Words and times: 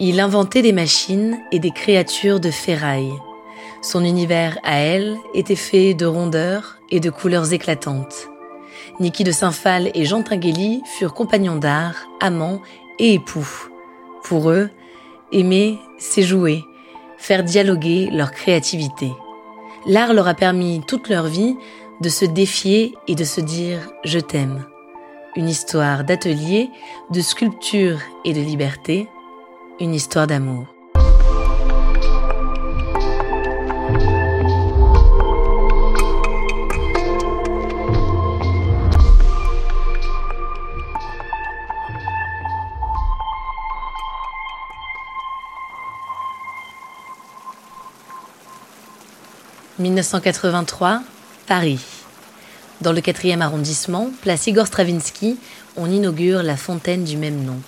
Il 0.00 0.20
inventait 0.20 0.62
des 0.62 0.72
machines 0.72 1.40
et 1.50 1.58
des 1.58 1.72
créatures 1.72 2.38
de 2.38 2.52
ferraille. 2.52 3.12
Son 3.82 4.04
univers 4.04 4.56
à 4.62 4.76
elle 4.76 5.16
était 5.34 5.56
fait 5.56 5.92
de 5.92 6.06
rondeurs 6.06 6.78
et 6.90 7.00
de 7.00 7.10
couleurs 7.10 7.52
éclatantes. 7.52 8.28
Niki 9.00 9.24
de 9.24 9.32
Saint-Phal 9.32 9.90
et 9.94 10.04
Jean 10.04 10.22
Tinguely 10.22 10.82
furent 10.84 11.14
compagnons 11.14 11.56
d'art, 11.56 11.96
amants 12.20 12.62
et 13.00 13.14
époux. 13.14 13.68
Pour 14.22 14.50
eux, 14.50 14.70
aimer, 15.32 15.78
c'est 15.98 16.22
jouer, 16.22 16.62
faire 17.16 17.42
dialoguer 17.42 18.08
leur 18.12 18.30
créativité. 18.30 19.10
L'art 19.84 20.14
leur 20.14 20.28
a 20.28 20.34
permis 20.34 20.80
toute 20.86 21.08
leur 21.08 21.26
vie 21.26 21.56
de 22.00 22.08
se 22.08 22.24
défier 22.24 22.94
et 23.08 23.16
de 23.16 23.24
se 23.24 23.40
dire 23.40 23.80
je 24.04 24.20
t'aime. 24.20 24.64
Une 25.34 25.48
histoire 25.48 26.04
d'atelier, 26.04 26.70
de 27.10 27.20
sculpture 27.20 27.98
et 28.24 28.32
de 28.32 28.40
liberté, 28.40 29.08
une 29.80 29.94
histoire 29.94 30.26
d'amour. 30.26 30.66
1983, 49.78 51.02
Paris. 51.46 51.78
Dans 52.80 52.92
le 52.92 53.00
4e 53.00 53.40
arrondissement, 53.40 54.10
place 54.22 54.46
Igor 54.48 54.66
Stravinsky, 54.66 55.38
on 55.76 55.88
inaugure 55.90 56.42
la 56.42 56.56
fontaine 56.56 57.04
du 57.04 57.16
même 57.16 57.44
nom. 57.44 57.60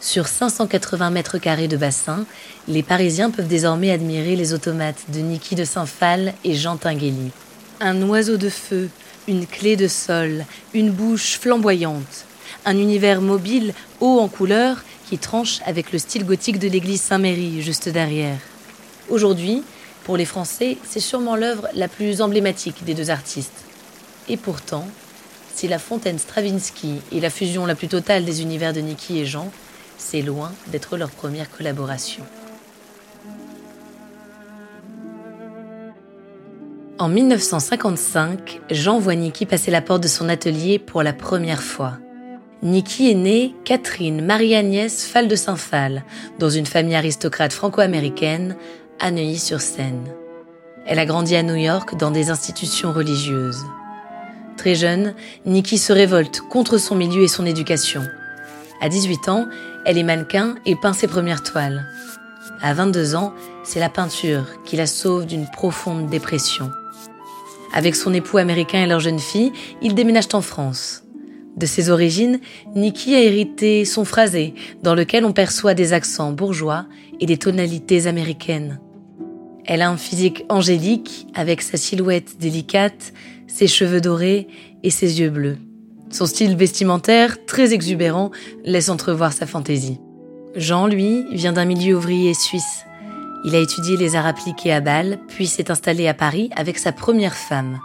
Sur 0.00 0.28
580 0.28 1.10
mètres 1.10 1.38
carrés 1.38 1.68
de 1.68 1.76
bassin, 1.76 2.26
les 2.68 2.82
Parisiens 2.82 3.30
peuvent 3.30 3.48
désormais 3.48 3.90
admirer 3.90 4.36
les 4.36 4.52
automates 4.52 5.10
de 5.12 5.20
Niki 5.20 5.54
de 5.54 5.64
Saint-Phal 5.64 6.34
et 6.44 6.54
Jean 6.54 6.76
Tinguely. 6.76 7.30
Un 7.80 8.02
oiseau 8.02 8.36
de 8.36 8.48
feu, 8.48 8.90
une 9.26 9.46
clé 9.46 9.76
de 9.76 9.88
sol, 9.88 10.44
une 10.74 10.90
bouche 10.90 11.38
flamboyante, 11.38 12.26
un 12.64 12.76
univers 12.76 13.20
mobile, 13.20 13.74
haut 14.00 14.20
en 14.20 14.28
couleur, 14.28 14.84
qui 15.08 15.18
tranche 15.18 15.60
avec 15.66 15.92
le 15.92 15.98
style 15.98 16.24
gothique 16.24 16.58
de 16.58 16.68
l'église 16.68 17.00
Saint-Méry 17.00 17.62
juste 17.62 17.88
derrière. 17.88 18.38
Aujourd'hui, 19.08 19.62
pour 20.04 20.16
les 20.16 20.24
Français, 20.24 20.76
c'est 20.86 21.00
sûrement 21.00 21.36
l'œuvre 21.36 21.68
la 21.74 21.88
plus 21.88 22.20
emblématique 22.20 22.84
des 22.84 22.94
deux 22.94 23.10
artistes. 23.10 23.64
Et 24.28 24.36
pourtant, 24.36 24.86
si 25.54 25.68
la 25.68 25.78
fontaine 25.78 26.18
Stravinsky 26.18 27.00
est 27.14 27.20
la 27.20 27.30
fusion 27.30 27.64
la 27.64 27.74
plus 27.74 27.88
totale 27.88 28.24
des 28.24 28.42
univers 28.42 28.72
de 28.72 28.80
Niki 28.80 29.18
et 29.18 29.26
Jean, 29.26 29.50
c'est 29.98 30.22
loin 30.22 30.52
d'être 30.68 30.96
leur 30.96 31.10
première 31.10 31.50
collaboration. 31.50 32.24
En 36.98 37.08
1955, 37.08 38.60
Jean 38.70 38.98
voit 39.00 39.16
Niki 39.16 39.46
passer 39.46 39.72
la 39.72 39.82
porte 39.82 40.02
de 40.02 40.08
son 40.08 40.28
atelier 40.28 40.78
pour 40.78 41.02
la 41.02 41.12
première 41.12 41.62
fois. 41.62 41.98
Niki 42.62 43.10
est 43.10 43.14
née 43.14 43.54
Catherine 43.64 44.24
Marie-Agnès 44.24 45.04
Fall 45.04 45.26
de 45.26 45.34
Saint-Phal, 45.34 46.04
dans 46.38 46.50
une 46.50 46.66
famille 46.66 46.94
aristocrate 46.94 47.52
franco-américaine, 47.52 48.56
à 49.00 49.10
Neuilly-sur-Seine. 49.10 50.04
Elle 50.86 50.98
a 50.98 51.04
grandi 51.04 51.34
à 51.34 51.42
New 51.42 51.56
York 51.56 51.96
dans 51.98 52.10
des 52.10 52.30
institutions 52.30 52.92
religieuses. 52.92 53.64
Très 54.56 54.74
jeune, 54.74 55.14
Nikki 55.46 55.78
se 55.78 55.92
révolte 55.92 56.40
contre 56.42 56.78
son 56.78 56.94
milieu 56.94 57.22
et 57.22 57.28
son 57.28 57.44
éducation. 57.44 58.02
À 58.84 58.90
18 58.90 59.30
ans, 59.30 59.48
elle 59.86 59.96
est 59.96 60.02
mannequin 60.02 60.56
et 60.66 60.76
peint 60.76 60.92
ses 60.92 61.06
premières 61.06 61.42
toiles. 61.42 61.86
À 62.60 62.74
22 62.74 63.14
ans, 63.14 63.32
c'est 63.64 63.80
la 63.80 63.88
peinture 63.88 64.44
qui 64.66 64.76
la 64.76 64.86
sauve 64.86 65.24
d'une 65.24 65.46
profonde 65.46 66.10
dépression. 66.10 66.70
Avec 67.72 67.96
son 67.96 68.12
époux 68.12 68.36
américain 68.36 68.82
et 68.82 68.86
leur 68.86 69.00
jeune 69.00 69.20
fille, 69.20 69.52
ils 69.80 69.94
déménagent 69.94 70.34
en 70.34 70.42
France. 70.42 71.02
De 71.56 71.64
ses 71.64 71.88
origines, 71.88 72.40
Nikki 72.74 73.14
a 73.14 73.22
hérité 73.22 73.86
son 73.86 74.04
phrasé, 74.04 74.52
dans 74.82 74.94
lequel 74.94 75.24
on 75.24 75.32
perçoit 75.32 75.72
des 75.72 75.94
accents 75.94 76.32
bourgeois 76.32 76.84
et 77.20 77.24
des 77.24 77.38
tonalités 77.38 78.06
américaines. 78.06 78.80
Elle 79.64 79.80
a 79.80 79.88
un 79.88 79.96
physique 79.96 80.44
angélique, 80.50 81.26
avec 81.32 81.62
sa 81.62 81.78
silhouette 81.78 82.36
délicate, 82.38 83.14
ses 83.46 83.66
cheveux 83.66 84.02
dorés 84.02 84.46
et 84.82 84.90
ses 84.90 85.20
yeux 85.22 85.30
bleus. 85.30 85.56
Son 86.14 86.26
style 86.26 86.54
vestimentaire, 86.54 87.44
très 87.44 87.74
exubérant, 87.74 88.30
laisse 88.64 88.88
entrevoir 88.88 89.32
sa 89.32 89.46
fantaisie. 89.46 89.98
Jean, 90.54 90.86
lui, 90.86 91.24
vient 91.32 91.52
d'un 91.52 91.64
milieu 91.64 91.96
ouvrier 91.96 92.34
suisse. 92.34 92.84
Il 93.44 93.56
a 93.56 93.58
étudié 93.58 93.96
les 93.96 94.14
arts 94.14 94.28
appliqués 94.28 94.72
à 94.72 94.80
Bâle, 94.80 95.18
puis 95.26 95.48
s'est 95.48 95.72
installé 95.72 96.06
à 96.06 96.14
Paris 96.14 96.50
avec 96.54 96.78
sa 96.78 96.92
première 96.92 97.34
femme. 97.34 97.80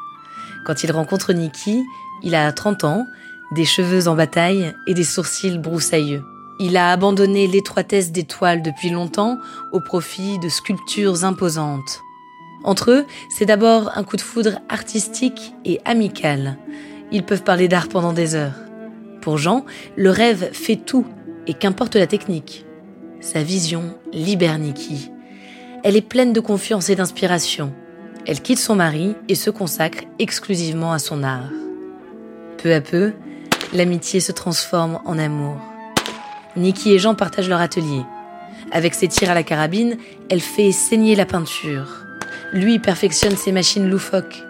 Quand 0.64 0.84
il 0.84 0.92
rencontre 0.92 1.34
Nikki, 1.34 1.82
il 2.22 2.36
a 2.36 2.52
30 2.52 2.84
ans, 2.84 3.04
des 3.56 3.66
cheveux 3.66 4.08
en 4.08 4.14
bataille 4.14 4.76
et 4.86 4.94
des 4.94 5.04
sourcils 5.04 5.58
broussailleux. 5.58 6.22
Il 6.60 6.78
a 6.78 6.92
abandonné 6.92 7.48
l'étroitesse 7.48 8.12
des 8.12 8.26
toiles 8.26 8.62
depuis 8.62 8.92
longtemps 8.92 9.40
au 9.72 9.80
profit 9.80 10.38
de 10.38 10.50
sculptures 10.50 11.24
imposantes. 11.24 12.00
Entre 12.64 12.92
eux, 12.92 13.06
c'est 13.36 13.48
d'abord 13.48 13.90
un 13.96 14.04
coup 14.04 14.18
de 14.18 14.22
foudre 14.22 14.60
artistique 14.70 15.56
et 15.66 15.82
amical. 15.84 16.60
Ils 17.12 17.24
peuvent 17.24 17.44
parler 17.44 17.68
d'art 17.68 17.90
pendant 17.90 18.14
des 18.14 18.36
heures. 18.36 18.60
Pour 19.22 19.38
Jean, 19.38 19.66
le 19.96 20.10
rêve 20.10 20.50
fait 20.54 20.76
tout, 20.76 21.06
et 21.48 21.54
qu'importe 21.54 21.96
la 21.96 22.08
technique. 22.08 22.66
Sa 23.22 23.44
vision 23.44 23.96
libère 24.14 24.60
Nikki. 24.60 25.12
Elle 25.84 25.96
est 25.96 26.02
pleine 26.02 26.34
de 26.34 26.40
confiance 26.40 26.90
et 26.90 26.96
d'inspiration. 26.96 27.74
Elle 28.28 28.42
quitte 28.42 28.60
son 28.60 28.76
mari 28.76 29.16
et 29.28 29.36
se 29.36 29.50
consacre 29.50 30.04
exclusivement 30.20 30.94
à 30.94 31.00
son 31.00 31.24
art. 31.24 31.50
Peu 32.62 32.74
à 32.74 32.82
peu, 32.82 33.14
l'amitié 33.74 34.20
se 34.20 34.32
transforme 34.32 35.00
en 35.06 35.18
amour. 35.18 35.58
Nikki 36.56 36.94
et 36.94 37.00
Jean 37.00 37.16
partagent 37.16 37.50
leur 37.50 37.62
atelier. 37.62 38.04
Avec 38.72 38.94
ses 38.94 39.08
tirs 39.08 39.32
à 39.32 39.34
la 39.34 39.44
carabine, 39.44 39.98
elle 40.30 40.42
fait 40.42 40.72
saigner 40.72 41.16
la 41.16 41.26
peinture. 41.26 42.06
Lui 42.54 42.80
perfectionne 42.80 43.36
ses 43.36 43.52
machines 43.52 43.90
loufoques. 43.90 44.44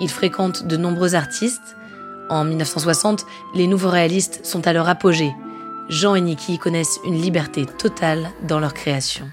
Il 0.00 0.08
fréquente 0.10 0.66
de 0.66 0.76
nombreux 0.76 1.14
artistes. 1.14 1.76
En 2.28 2.44
1960, 2.44 3.26
les 3.54 3.66
nouveaux 3.66 3.90
réalistes 3.90 4.44
sont 4.44 4.66
à 4.66 4.72
leur 4.72 4.88
apogée. 4.88 5.32
Jean 5.88 6.14
et 6.14 6.20
Nikki 6.20 6.58
connaissent 6.58 6.98
une 7.04 7.20
liberté 7.20 7.66
totale 7.66 8.30
dans 8.42 8.58
leur 8.58 8.72
création. 8.72 9.28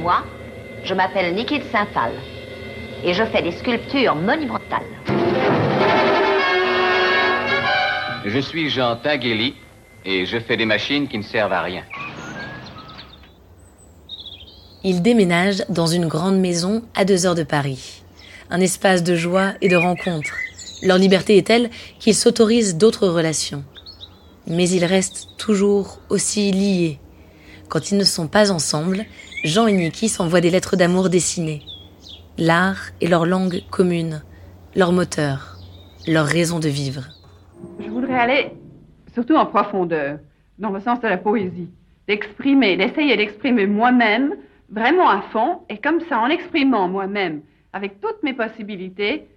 Moi, 0.00 0.24
je 0.84 0.94
m'appelle 0.94 1.34
Nikki 1.34 1.58
de 1.58 1.64
Saint-Phal 1.70 2.12
et 3.04 3.14
je 3.14 3.24
fais 3.24 3.42
des 3.42 3.52
sculptures 3.52 4.14
monumentales. 4.14 4.82
Je 8.24 8.38
suis 8.38 8.70
Jean 8.70 8.96
Tinguely 8.96 9.56
et 10.04 10.26
je 10.26 10.38
fais 10.38 10.56
des 10.56 10.64
machines 10.64 11.08
qui 11.08 11.18
ne 11.18 11.22
servent 11.22 11.52
à 11.52 11.62
rien. 11.62 11.82
Ils 14.84 15.02
déménagent 15.02 15.64
dans 15.68 15.86
une 15.86 16.06
grande 16.06 16.38
maison 16.38 16.82
à 16.94 17.04
deux 17.04 17.26
heures 17.26 17.34
de 17.34 17.42
Paris. 17.42 18.02
Un 18.50 18.60
espace 18.60 19.02
de 19.02 19.14
joie 19.14 19.52
et 19.60 19.68
de 19.68 19.76
rencontre. 19.76 20.34
Leur 20.82 20.98
liberté 20.98 21.36
est 21.36 21.46
telle 21.46 21.70
qu'ils 21.98 22.14
s'autorisent 22.14 22.76
d'autres 22.76 23.08
relations. 23.08 23.64
Mais 24.46 24.68
ils 24.68 24.84
restent 24.84 25.28
toujours 25.38 26.00
aussi 26.08 26.50
liés. 26.50 26.98
Quand 27.68 27.90
ils 27.90 27.98
ne 27.98 28.04
sont 28.04 28.26
pas 28.26 28.50
ensemble, 28.50 29.04
Jean 29.44 29.66
et 29.66 29.72
Niki 29.72 30.08
s'envoient 30.08 30.40
des 30.40 30.50
lettres 30.50 30.76
d'amour 30.76 31.08
dessinées. 31.08 31.62
L'art 32.38 32.90
est 33.00 33.08
leur 33.08 33.24
langue 33.24 33.62
commune, 33.70 34.22
leur 34.74 34.92
moteur, 34.92 35.58
leur 36.06 36.26
raison 36.26 36.58
de 36.58 36.68
vivre 36.68 37.08
aller 38.14 38.50
surtout 39.14 39.34
en 39.36 39.46
profondeur, 39.46 40.18
dans 40.58 40.70
le 40.70 40.80
sens 40.80 41.00
de 41.00 41.08
la 41.08 41.16
poésie, 41.16 41.68
d'exprimer, 42.08 42.76
d'essayer 42.76 43.16
d'exprimer 43.16 43.66
moi-même 43.66 44.34
vraiment 44.72 45.08
à 45.08 45.20
fond, 45.20 45.60
et 45.68 45.78
comme 45.78 46.00
ça, 46.00 46.18
en 46.18 46.28
exprimant 46.28 46.88
moi-même, 46.88 47.42
avec 47.72 48.00
toutes 48.00 48.22
mes 48.22 48.32
possibilités, 48.32 49.28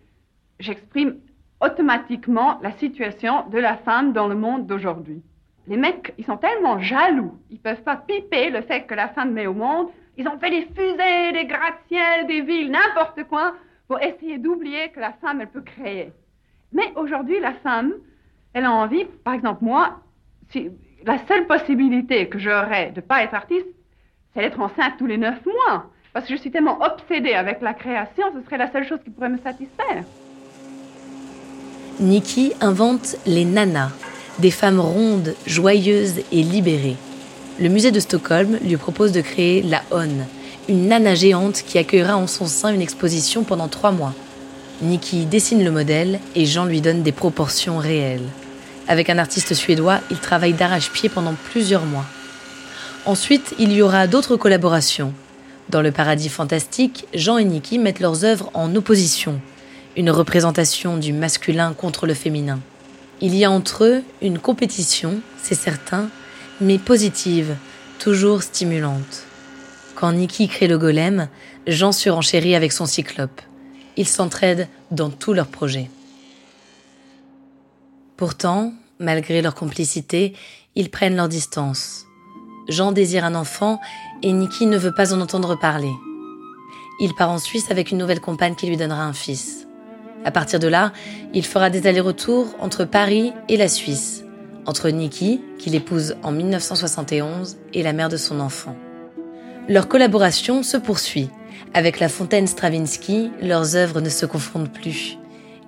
j'exprime 0.59 1.17
automatiquement 1.61 2.59
la 2.63 2.71
situation 2.71 3.47
de 3.49 3.59
la 3.59 3.77
femme 3.77 4.13
dans 4.13 4.27
le 4.27 4.35
monde 4.35 4.65
d'aujourd'hui. 4.65 5.21
Les 5.67 5.77
mecs, 5.77 6.13
ils 6.17 6.25
sont 6.25 6.37
tellement 6.37 6.79
jaloux, 6.79 7.33
ils 7.49 7.59
peuvent 7.59 7.83
pas 7.83 7.97
piper 7.97 8.49
le 8.49 8.61
fait 8.61 8.85
que 8.85 8.93
la 8.93 9.09
femme 9.09 9.31
met 9.31 9.47
au 9.47 9.53
monde. 9.53 9.87
Ils 10.17 10.27
ont 10.27 10.37
fait 10.39 10.51
des 10.51 10.67
fusées, 10.73 11.31
des 11.33 11.45
gratte-ciels, 11.45 12.27
des 12.27 12.41
villes, 12.41 12.71
n'importe 12.71 13.23
quoi, 13.25 13.55
pour 13.87 13.99
essayer 14.01 14.37
d'oublier 14.37 14.89
que 14.89 14.99
la 14.99 15.13
femme, 15.13 15.41
elle 15.41 15.49
peut 15.49 15.61
créer. 15.61 16.11
Mais 16.71 16.93
aujourd'hui, 16.95 17.39
la 17.39 17.53
femme, 17.55 17.93
elle 18.53 18.65
a 18.65 18.71
envie, 18.71 19.05
par 19.23 19.33
exemple, 19.33 19.63
moi, 19.63 19.99
la 21.03 21.17
seule 21.27 21.47
possibilité 21.47 22.29
que 22.29 22.39
j'aurais 22.39 22.91
de 22.91 23.01
ne 23.01 23.05
pas 23.05 23.23
être 23.23 23.33
artiste, 23.33 23.67
c'est 24.35 24.41
d'être 24.41 24.59
enceinte 24.59 24.93
tous 24.99 25.07
les 25.07 25.17
neuf 25.17 25.37
mois. 25.45 25.85
Parce 26.13 26.27
que 26.27 26.35
je 26.35 26.39
suis 26.39 26.51
tellement 26.51 26.79
obsédée 26.81 27.33
avec 27.33 27.61
la 27.61 27.73
création, 27.73 28.25
ce 28.33 28.45
serait 28.45 28.57
la 28.57 28.71
seule 28.71 28.87
chose 28.87 28.99
qui 29.03 29.09
pourrait 29.09 29.29
me 29.29 29.37
satisfaire. 29.37 30.03
Nikki 31.99 32.53
invente 32.61 33.15
les 33.25 33.45
nanas, 33.45 33.91
des 34.39 34.51
femmes 34.51 34.79
rondes, 34.79 35.33
joyeuses 35.47 36.19
et 36.31 36.43
libérées. 36.43 36.97
Le 37.59 37.69
musée 37.69 37.91
de 37.91 37.99
Stockholm 38.01 38.57
lui 38.63 38.75
propose 38.75 39.13
de 39.13 39.21
créer 39.21 39.61
la 39.61 39.81
On, 39.91 40.09
une 40.67 40.87
nana 40.87 41.15
géante 41.15 41.63
qui 41.65 41.77
accueillera 41.77 42.17
en 42.17 42.27
son 42.27 42.45
sein 42.45 42.73
une 42.73 42.81
exposition 42.81 43.43
pendant 43.43 43.69
trois 43.69 43.91
mois. 43.91 44.13
Nikki 44.81 45.25
dessine 45.25 45.63
le 45.63 45.71
modèle 45.71 46.19
et 46.35 46.45
Jean 46.45 46.65
lui 46.65 46.81
donne 46.81 47.01
des 47.01 47.13
proportions 47.13 47.77
réelles. 47.77 48.27
Avec 48.89 49.09
un 49.09 49.17
artiste 49.17 49.53
suédois, 49.53 49.99
il 50.11 50.19
travaille 50.19 50.53
d'arrache-pied 50.53 51.07
pendant 51.07 51.33
plusieurs 51.33 51.85
mois. 51.85 52.05
Ensuite, 53.05 53.53
il 53.59 53.71
y 53.71 53.83
aura 53.83 54.07
d'autres 54.07 54.35
collaborations. 54.35 55.13
Dans 55.69 55.83
le 55.83 55.91
paradis 55.91 56.29
fantastique, 56.29 57.05
Jean 57.13 57.37
et 57.37 57.45
Nikki 57.45 57.77
mettent 57.77 57.99
leurs 57.99 58.25
œuvres 58.25 58.49
en 58.55 58.75
opposition, 58.75 59.39
une 59.95 60.09
représentation 60.09 60.97
du 60.97 61.13
masculin 61.13 61.73
contre 61.73 62.07
le 62.07 62.15
féminin. 62.15 62.59
Il 63.21 63.35
y 63.35 63.45
a 63.45 63.51
entre 63.51 63.83
eux 63.83 64.03
une 64.23 64.39
compétition, 64.39 65.19
c'est 65.41 65.53
certain, 65.53 66.09
mais 66.59 66.79
positive, 66.79 67.55
toujours 67.99 68.41
stimulante. 68.41 69.23
Quand 69.93 70.11
Nikki 70.11 70.47
crée 70.47 70.67
le 70.67 70.79
golem, 70.79 71.29
Jean 71.67 71.91
surenchérit 71.91 72.55
avec 72.55 72.71
son 72.71 72.87
cyclope. 72.87 73.39
Ils 73.97 74.07
s'entraident 74.07 74.67
dans 74.89 75.11
tous 75.11 75.33
leurs 75.33 75.47
projets. 75.47 75.91
Pourtant, 78.17 78.73
malgré 78.97 79.43
leur 79.43 79.53
complicité, 79.53 80.33
ils 80.75 80.89
prennent 80.89 81.15
leur 81.15 81.29
distance. 81.29 82.05
Jean 82.67 82.91
désire 82.91 83.25
un 83.25 83.35
enfant 83.35 83.79
et 84.23 84.31
Nikki 84.31 84.65
ne 84.65 84.77
veut 84.77 84.93
pas 84.93 85.13
en 85.13 85.21
entendre 85.21 85.57
parler. 85.59 85.91
Il 86.99 87.13
part 87.13 87.29
en 87.29 87.37
Suisse 87.37 87.69
avec 87.71 87.91
une 87.91 87.97
nouvelle 87.97 88.21
compagne 88.21 88.55
qui 88.55 88.67
lui 88.67 88.77
donnera 88.77 89.03
un 89.03 89.13
fils. 89.13 89.67
À 90.23 90.31
partir 90.31 90.59
de 90.59 90.67
là, 90.67 90.91
il 91.33 91.45
fera 91.45 91.69
des 91.69 91.85
allers-retours 91.85 92.55
entre 92.59 92.85
Paris 92.85 93.33
et 93.49 93.57
la 93.57 93.67
Suisse, 93.67 94.23
entre 94.65 94.89
Nikki, 94.89 95.41
qu'il 95.59 95.75
épouse 95.75 96.15
en 96.23 96.31
1971, 96.31 97.57
et 97.73 97.83
la 97.83 97.93
mère 97.93 98.09
de 98.09 98.17
son 98.17 98.39
enfant. 98.39 98.75
Leur 99.67 99.87
collaboration 99.87 100.63
se 100.63 100.77
poursuit. 100.77 101.29
Avec 101.73 101.99
la 101.99 102.09
fontaine 102.09 102.47
Stravinsky, 102.47 103.31
leurs 103.41 103.75
œuvres 103.75 104.01
ne 104.01 104.09
se 104.09 104.25
confondent 104.25 104.71
plus. 104.71 105.17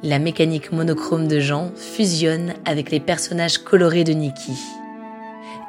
La 0.04 0.20
mécanique 0.20 0.72
monochrome 0.72 1.28
de 1.28 1.40
Jean 1.40 1.72
fusionne 1.76 2.54
avec 2.66 2.90
les 2.90 3.00
personnages 3.00 3.58
colorés 3.58 4.04
de 4.04 4.14
Nikki. 4.14 4.54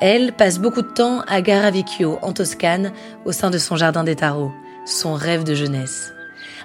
Elle 0.00 0.32
passe 0.32 0.60
beaucoup 0.60 0.82
de 0.82 0.88
temps 0.88 1.22
à 1.26 1.42
Garavicchio, 1.42 2.20
en 2.22 2.32
Toscane, 2.32 2.92
au 3.24 3.32
sein 3.32 3.50
de 3.50 3.58
son 3.58 3.74
jardin 3.74 4.04
des 4.04 4.14
tarots, 4.14 4.52
son 4.86 5.14
rêve 5.14 5.42
de 5.42 5.56
jeunesse. 5.56 6.12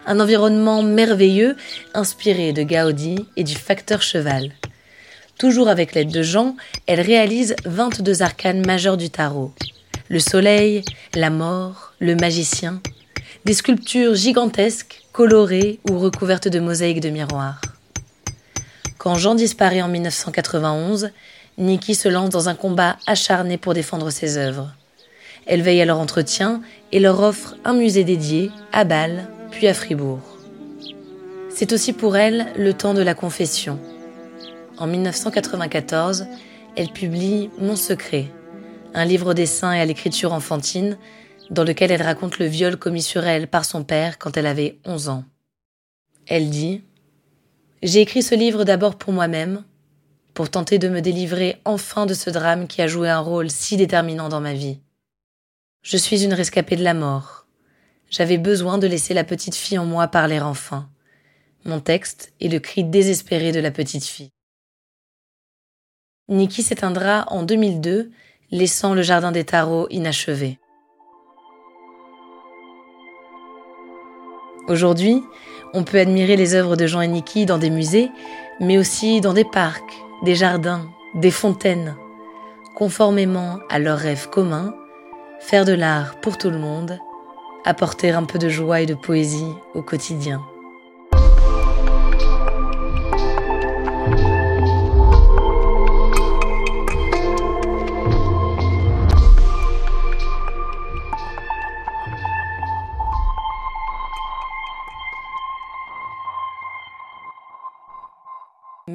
Un 0.06 0.19
environnement 0.19 0.83
merveilleux, 0.83 1.56
inspiré 1.95 2.53
de 2.53 2.62
Gaudi 2.62 3.25
et 3.35 3.44
du 3.44 3.56
facteur 3.56 4.03
cheval. 4.03 4.51
Toujours 5.39 5.68
avec 5.68 5.95
l'aide 5.95 6.12
de 6.12 6.21
Jean, 6.21 6.56
elle 6.85 7.01
réalise 7.01 7.56
22 7.65 8.21
arcanes 8.21 8.63
majeures 8.68 8.97
du 8.97 9.09
tarot. 9.09 9.51
Le 10.09 10.19
soleil, 10.19 10.83
la 11.15 11.31
mort, 11.31 11.94
le 12.00 12.15
magicien. 12.15 12.81
Des 13.45 13.53
sculptures 13.53 14.13
gigantesques, 14.13 15.01
colorées 15.12 15.80
ou 15.89 15.97
recouvertes 15.97 16.50
de 16.50 16.59
mosaïques 16.59 17.01
de 17.01 17.09
miroirs. 17.09 17.62
Quand 19.00 19.15
Jean 19.15 19.33
disparaît 19.33 19.81
en 19.81 19.89
1991, 19.89 21.09
Nikki 21.57 21.94
se 21.94 22.09
lance 22.09 22.29
dans 22.29 22.50
un 22.50 22.55
combat 22.55 22.97
acharné 23.05 23.57
pour 23.57 23.73
défendre 23.73 24.09
ses 24.09 24.38
œuvres. 24.38 24.73
Elle 25.45 25.61
veille 25.61 25.81
à 25.81 25.85
leur 25.85 26.00
entretien 26.00 26.61
et 26.91 27.00
leur 27.00 27.21
offre 27.21 27.55
un 27.65 27.73
musée 27.73 28.03
dédié 28.03 28.51
à 28.71 28.85
Bâle, 28.85 29.27
puis 29.51 29.67
à 29.67 29.73
Fribourg. 29.73 30.19
C'est 31.50 31.73
aussi 31.73 31.94
pour 31.94 32.17
elle 32.17 32.47
le 32.57 32.73
temps 32.73 32.94
de 32.94 33.03
la 33.03 33.13
confession. 33.13 33.79
En 34.77 34.88
1994, 34.88 36.25
elle 36.75 36.89
publie 36.89 37.51
Mon 37.59 37.75
secret, 37.75 38.25
un 38.95 39.06
livre 39.06 39.35
dessin 39.35 39.73
et 39.73 39.79
à 39.79 39.85
l'écriture 39.85 40.33
enfantine 40.33 40.97
dans 41.51 41.63
lequel 41.63 41.91
elle 41.91 42.01
raconte 42.01 42.39
le 42.39 42.45
viol 42.45 42.77
commis 42.77 43.03
sur 43.03 43.25
elle 43.25 43.47
par 43.47 43.65
son 43.65 43.83
père 43.83 44.17
quand 44.17 44.38
elle 44.38 44.47
avait 44.47 44.79
11 44.85 45.09
ans. 45.09 45.23
Elle 46.25 46.49
dit 46.49 46.81
J'ai 47.83 48.01
écrit 48.01 48.23
ce 48.23 48.33
livre 48.33 48.63
d'abord 48.63 48.95
pour 48.95 49.13
moi-même, 49.13 49.63
pour 50.33 50.50
tenter 50.50 50.80
de 50.80 50.89
me 50.89 51.01
délivrer 51.01 51.57
enfin 51.65 52.06
de 52.06 52.13
ce 52.13 52.30
drame 52.30 52.68
qui 52.68 52.81
a 52.81 52.88
joué 52.88 53.09
un 53.09 53.19
rôle 53.19 53.50
si 53.50 53.77
déterminant 53.77 54.30
dans 54.30 54.41
ma 54.41 54.53
vie. 54.53 54.80
Je 55.83 55.97
suis 55.97 56.24
une 56.24 56.33
rescapée 56.33 56.75
de 56.75 56.83
la 56.83 56.94
mort. 56.94 57.45
J'avais 58.09 58.38
besoin 58.38 58.77
de 58.77 58.88
laisser 58.88 59.13
la 59.13 59.24
petite 59.24 59.56
fille 59.56 59.77
en 59.77 59.85
moi 59.85 60.07
parler 60.07 60.39
enfin. 60.39 60.89
Mon 61.65 61.80
texte 61.80 62.33
est 62.41 62.47
le 62.47 62.59
cri 62.59 62.83
désespéré 62.83 63.51
de 63.51 63.59
la 63.59 63.71
petite 63.71 64.06
fille. 64.06 64.30
Nikki 66.30 66.63
s'éteindra 66.63 67.25
en 67.27 67.44
2002, 67.44 68.12
laissant 68.51 68.94
le 68.94 69.01
jardin 69.01 69.31
des 69.31 69.44
tarots 69.44 69.88
inachevé. 69.89 70.57
Aujourd'hui, 74.69 75.21
on 75.74 75.83
peut 75.83 76.00
admirer 76.00 76.38
les 76.38 76.56
œuvres 76.56 76.77
de 76.77 76.88
Jean 76.88 77.01
et 77.01 77.07
Nikki 77.07 77.45
dans 77.45 77.57
des 77.57 77.69
musées, 77.69 78.09
mais 78.62 78.77
aussi 78.77 79.19
dans 79.19 79.33
des 79.33 79.44
parcs, 79.44 79.94
des 80.23 80.35
jardins, 80.35 80.87
des 81.13 81.31
fontaines. 81.31 81.95
Conformément 82.75 83.59
à 83.69 83.77
leurs 83.77 83.99
rêves 83.99 84.29
communs, 84.29 84.73
faire 85.39 85.65
de 85.65 85.73
l'art 85.73 86.19
pour 86.21 86.37
tout 86.37 86.49
le 86.49 86.57
monde, 86.57 86.97
apporter 87.65 88.11
un 88.11 88.23
peu 88.23 88.39
de 88.39 88.49
joie 88.49 88.81
et 88.81 88.85
de 88.85 88.95
poésie 88.95 89.53
au 89.75 89.81
quotidien. 89.81 90.41